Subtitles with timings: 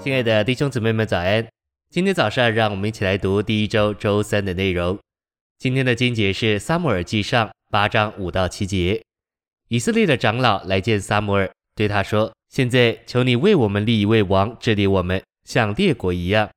[0.00, 1.44] 亲爱的弟兄姊妹们，早安！
[1.90, 4.96] 今天早上，让我们一起来读第一周周三的内容。
[5.58, 9.02] 今天的经节是《撒母耳记上》八章五到七节。
[9.66, 16.48] 以色列的长老来见撒母耳，对他说：“现在求你为我们立一位王治理我们，像列国一样。”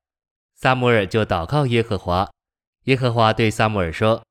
[0.55, 2.29] 撒母耳就祷告耶和华。
[2.83, 4.23] 耶和华对撒母耳说：“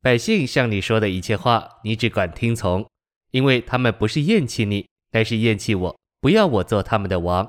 [0.00, 2.88] 百姓向你说的一切话，你只管听从，
[3.30, 7.46] 因为他们不是厌弃你，乃是厌弃我，不要我做他们的王。”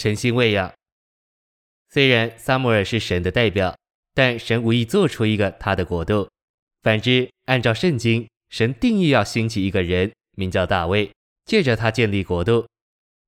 [0.00, 0.72] 诚心喂养。
[1.90, 3.76] 虽然撒母耳是神的代表，
[4.14, 6.26] 但神无意做出一个他的国度。
[6.80, 11.10] 反之，按照圣经，神定义要兴起一个人，名叫大卫，
[11.44, 12.66] 借着他建立国度。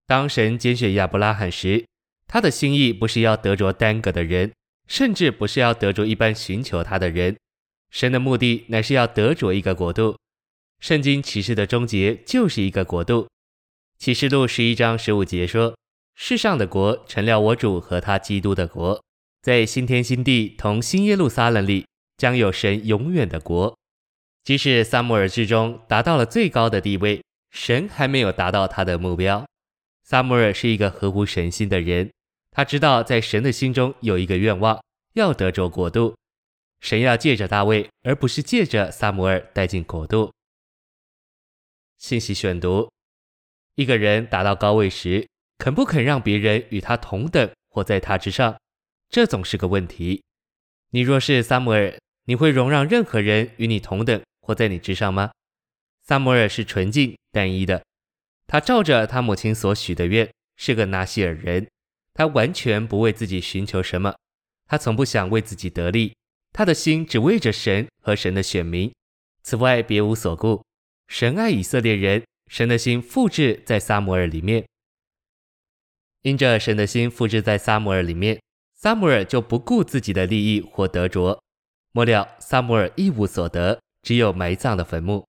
[0.07, 1.85] 当神拣选亚伯拉罕时，
[2.27, 4.51] 他的心意不是要得着单个的人，
[4.89, 7.37] 甚至不是要得着一般寻求他的人。
[7.91, 10.17] 神的目的乃是要得着一个国度。
[10.81, 13.29] 圣经启示的终结就是一个国度。
[13.99, 15.77] 启示录十一章十五节说。
[16.15, 19.03] 世上的国成了我主和他基督的国，
[19.41, 23.77] 在新天新地同新耶路撒冷里将有神永远的国。
[24.45, 29.47] 即使撒母耳之中达到了最高的地位，神还没有达到他的目标。
[30.03, 32.11] 撒母耳是一个合乎神心的人，
[32.51, 34.83] 他知道在神的心中有一个愿望，
[35.15, 36.15] 要得着国度。
[36.81, 40.33] 神要借着大卫，而不是借着撒母耳带进国度。
[41.99, 42.91] 信息选读：
[43.77, 45.29] 一个人达到高位时，
[45.63, 48.59] 肯不肯让别人与他同等或在他之上，
[49.09, 50.21] 这总是个问题。
[50.91, 55.31] 你若是撒母耳，你会容让任何人与你同等或在你之上吗？
[56.03, 57.81] 撒母耳是纯净单一的，
[58.49, 61.65] 他照着他母亲所许的愿，是个拿细耳人。
[62.15, 64.13] 他完全不为自己寻求什么，
[64.67, 66.13] 他从不想为自己得利，
[66.53, 68.93] 他的心只为着神和神的选民，
[69.45, 70.61] 此外别无所顾。
[71.07, 74.65] 神爱以色列人，神的心复制在撒母耳里面。
[76.23, 78.41] 因着神的心复制在撒母耳里面，
[78.77, 81.41] 撒母耳就不顾自己的利益或得着。
[81.93, 85.27] 末了，撒母耳一无所得，只有埋葬的坟墓。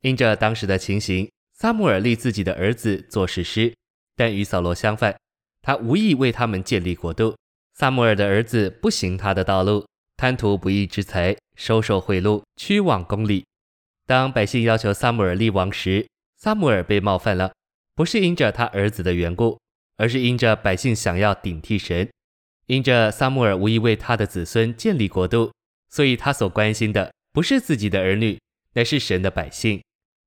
[0.00, 3.72] 因着当时的情形，撒母耳立自己的儿子做士师，
[4.16, 5.16] 但与扫罗相反，
[5.62, 7.36] 他无意为他们建立国度。
[7.74, 9.86] 撒母耳的儿子不行他的道路，
[10.16, 13.44] 贪图不义之财，收受贿赂，屈枉公理。
[14.06, 16.06] 当百姓要求撒母耳立王时，
[16.36, 17.52] 撒母耳被冒犯了，
[17.94, 19.58] 不是因着他儿子的缘故。
[19.96, 22.08] 而是因着百姓想要顶替神，
[22.66, 25.52] 因着撒母耳无意为他的子孙建立国度，
[25.88, 28.38] 所以他所关心的不是自己的儿女，
[28.74, 29.82] 乃是神的百姓。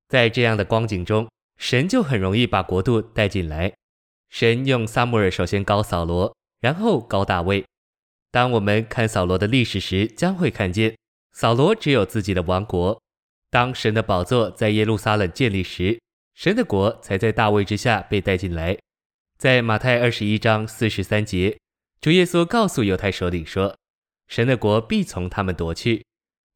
[0.08, 3.72] 在这样的光景中，神就很容易把国度带进来。
[4.30, 7.64] 神用撒母耳首先膏扫罗，然后膏大卫。
[8.30, 10.96] 当我们看扫罗的历史时，将会看见
[11.32, 13.00] 扫罗只有自己的王国。
[13.50, 15.98] 当神的宝座在耶路撒冷建立时，
[16.34, 18.76] 神的国才在大卫之下被带进来。
[19.38, 21.56] 在马太二十一章四十三节，
[22.00, 23.76] 主耶稣告诉犹太首领说
[24.26, 26.04] ：“神的国必从他们夺去。”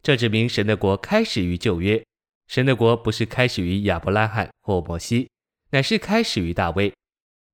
[0.03, 2.04] 这指明神的国开始于旧约，
[2.48, 5.31] 神的国不是开始于亚伯拉罕或摩西，
[5.71, 6.92] 乃是开始于大卫。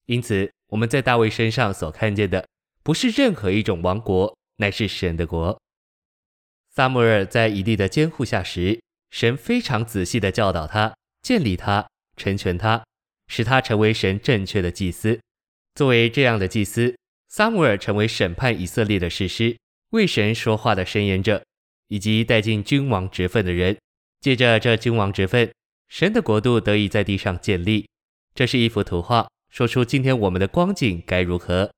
[0.06, 2.48] 因此，我们在大卫身上所看见的，
[2.82, 5.60] 不是任何一种王国，乃是神的国。
[6.70, 8.80] 撒母耳在以利的监护下时，
[9.10, 11.86] 神非常仔细地教导他、建立他、
[12.16, 12.82] 成全他。
[13.28, 15.20] 使他成为神正确的祭司。
[15.74, 16.96] 作为这样的祭司，
[17.28, 19.56] 撒母耳成为审判以色列的士师，
[19.90, 21.44] 为神说话的申言者，
[21.86, 23.76] 以及带进君王职分的人。
[24.20, 25.52] 借着这君王职分，
[25.88, 27.86] 神的国度得以在地上建立。
[28.34, 31.70] 这是一幅图画，说出今天我们的光景该如何。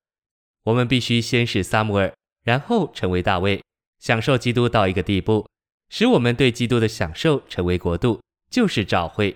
[0.65, 2.13] 我们必须先是撒母耳，
[2.45, 3.63] 然后成为大卫，
[3.99, 5.47] 享受基督到一个地步，
[5.91, 9.35] 使我们对基督的享受成为国度，就是召会。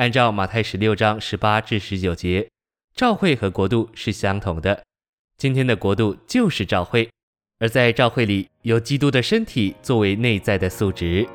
[0.00, 2.48] 按照马太十六章十八至十九节，
[2.94, 4.82] 召会和国度是相同的。
[5.36, 7.10] 今天的国度就是召会，
[7.58, 11.28] 而在召会里有基督的身体作为内在的素质。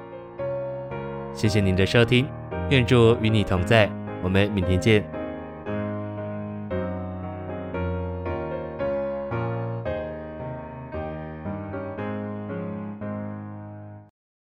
[1.31, 2.27] 谢谢您的收听，
[2.71, 3.87] 愿主与你同在，
[4.23, 5.14] 我们明天见。